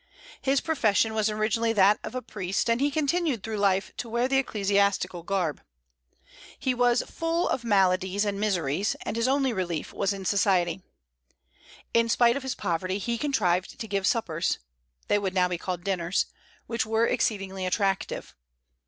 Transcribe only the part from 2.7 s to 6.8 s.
and he continued through life to wear the ecclesiastical garb. He